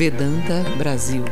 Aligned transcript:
Vedanta, 0.00 0.64
Brasil. 0.78 1.22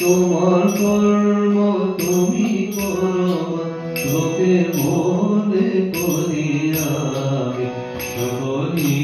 তোমার 0.00 0.62
কর্ম 0.80 1.56
তুমি 1.98 2.48
করো, 2.76 3.34
লোকে 4.04 4.52
বলে 4.76 5.68
করি 5.94 6.48
আমি 6.84 7.66
সকলে 8.08 8.94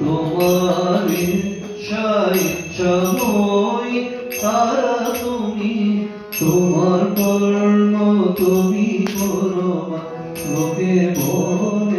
তোমার 0.00 1.04
ইচ্ছাই 1.22 2.38
ইচ্ছাময় 2.40 3.94
তারা 4.42 4.96
তুমি 5.20 5.74
তোমার 6.38 7.00
কর্ম 7.18 7.94
তুমি 8.36 8.88
করো, 9.14 9.72
লোকে 10.46 10.94
বলে 11.18 11.89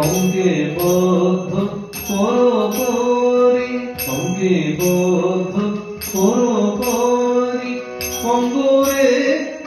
অঙ্গে 0.00 0.52
বদ্ধ 0.76 1.52
করো 2.08 2.52
করি 2.72 3.70
অঙ্গে 4.08 4.56
বদ্ধ 4.78 5.54
করো 6.12 6.56
করি 6.80 7.72
অঙ্গরে 8.26 9.10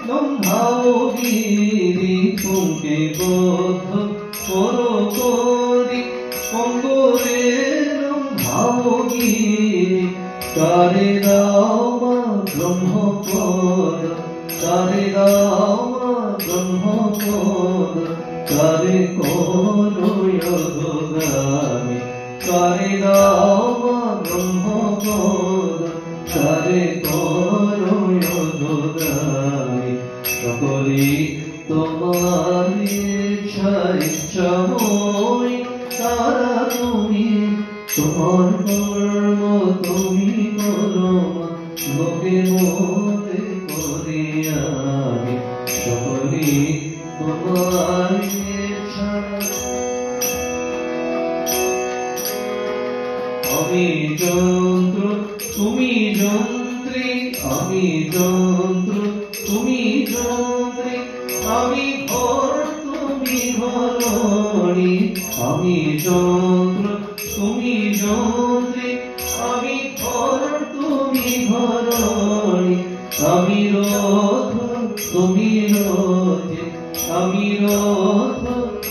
লম্ভাও 0.07 0.93
গিরি 1.15 2.17
অঙ্গে 2.55 2.99
বদ্ধ 3.19 3.91
করো 4.47 4.93
করি 5.11 6.01
অঙ্গরে 6.55 7.43
লম্ভাও 8.01 8.93
গিরি 9.11 10.05
কারে 10.55 11.09
দাও 11.23 11.79
মা 12.01 12.17
ব্রহ্মপদ 12.49 14.01
কারে 14.61 15.05
দাও 15.15 15.77
মা 15.93 16.09
ব্রহ্মপদ 16.39 18.34
কারে 18.49 18.99
করোয়গামি 19.17 20.39
কারে 22.47 22.91
দাও 23.01 23.61
মা 23.81 23.99
ব্রহ্মপদ 24.23 25.81
কারে 26.33 26.83
করোয়গামি 27.05 28.19
সকলে 30.35 31.07
তোমার 31.69 32.67
ইচ্ছা 32.83 33.73
ইচ্ছাময় 34.05 35.53
তারা 35.99 36.55
তুমি। 36.73 37.27
তোমার 37.95 38.49
কর্ম 38.67 39.41
তুমি 39.83 40.29
করো 40.57 41.13
লোকে 41.95 42.37
মনে 42.51 43.39
করে 43.67 44.23
আমি। 44.59 45.35
সকলে 45.75 46.45
ইচ্ছা 46.67 46.84
আমি 47.15 47.29
যন্ত্র 54.15 55.01
আমি 57.49 57.85
যন্ত্র 58.13 58.95
তুমি 59.39 59.81
যন্ত্রী 60.05 60.93
আমি 61.55 61.85
ঘর 62.07 62.53
তুমি 62.83 63.39
ঘরণী 63.59 64.95
আমি 65.41 65.77
যন্ত্র 66.05 66.85
তুমি 67.27 67.75
যন্ত্রী 67.95 68.89
আমি 69.45 69.77
ঘর 69.97 70.41
রথ 73.75 74.51
তুমি 75.07 75.49
রথে 75.73 76.54
আমি 77.15 77.47
রথ 77.61 78.43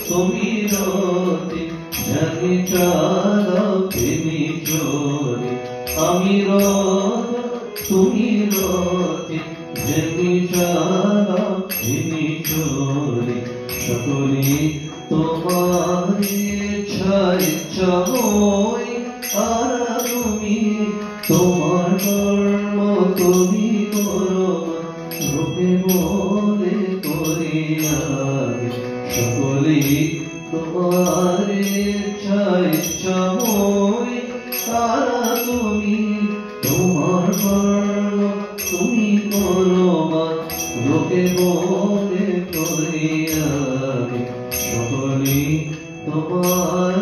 তুমি 0.07 0.49
রথে 0.65 1.61
জানি 2.05 2.53
চালা 2.65 3.63
প্রেমী 3.89 4.41
চোরে 4.65 5.53
আমি 6.01 6.35
রথ 6.47 7.29
তুমি 7.81 8.29
রথে 8.47 9.39
তোমার 15.09 16.05
তোমার 21.27 21.89
কর্ম 21.99 22.77
সকলে 29.09 29.79
তোমার 30.51 31.49
ইচ্ছা 31.67 32.41
তারা 34.65 35.21
তুমি 35.45 35.97
তোমার 36.63 37.27
কর্ম 39.31 40.13
লোকে 40.85 41.21
বলে 41.35 42.25
করি 42.53 43.09
আমি 43.89 44.21
সকলে 44.61 45.39
তোমার 46.05 46.95